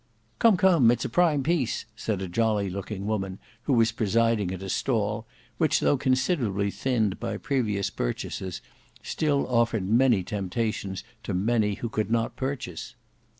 [0.39, 4.63] "Come, come, it's a prime piece," said a jolly looking woman, who was presiding at
[4.63, 5.27] a stall
[5.59, 8.61] which, though considerably thinned by previous purchasers,
[9.03, 12.95] still offered many temptations to many who could not purchase.